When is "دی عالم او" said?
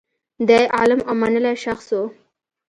0.47-1.13